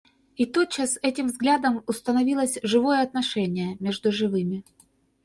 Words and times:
И 0.35 0.47
тотчас 0.47 0.97
этим 1.03 1.27
взглядом 1.27 1.83
установилось 1.85 2.57
живое 2.63 3.03
отношение 3.03 3.77
между 3.79 4.11
живыми. 4.11 4.63